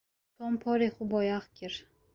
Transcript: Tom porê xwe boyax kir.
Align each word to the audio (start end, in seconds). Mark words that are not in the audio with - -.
Tom 0.37 0.51
porê 0.63 0.87
xwe 0.95 1.03
boyax 1.11 1.45
kir. 1.55 1.73